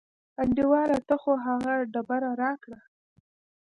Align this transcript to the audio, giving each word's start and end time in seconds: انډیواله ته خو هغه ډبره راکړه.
انډیواله 0.43 0.97
ته 1.07 1.15
خو 1.21 1.31
هغه 1.45 1.73
ډبره 1.93 2.31
راکړه. 2.43 2.79